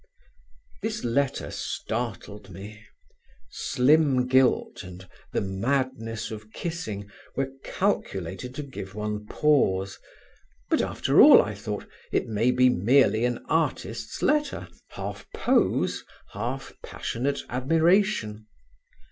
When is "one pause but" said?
8.95-10.81